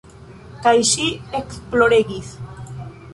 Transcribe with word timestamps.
Kaj 0.63 0.71
ŝi 0.91 1.05
ekploregis. 1.41 2.33